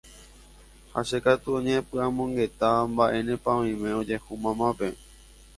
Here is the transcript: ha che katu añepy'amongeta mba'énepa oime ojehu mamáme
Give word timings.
ha 0.91 0.99
che 1.07 1.17
katu 1.25 1.49
añepy'amongeta 1.57 2.69
mba'énepa 2.91 3.51
oime 3.61 3.89
ojehu 3.99 4.31
mamáme 4.43 4.89